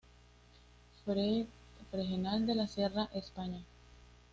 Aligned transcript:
Fregenal 1.05 2.47
de 2.47 2.55
la 2.55 2.65
Sierra, 2.67 3.07
España 3.13 3.63